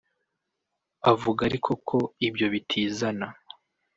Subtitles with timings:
[1.11, 1.97] Avuga ariko ko
[2.27, 3.27] ibyo bitizana